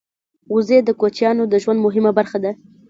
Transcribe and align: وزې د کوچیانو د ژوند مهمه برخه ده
وزې 0.53 0.79
د 0.83 0.89
کوچیانو 0.99 1.43
د 1.47 1.53
ژوند 1.63 1.79
مهمه 1.85 2.11
برخه 2.17 2.37
ده 2.43 2.51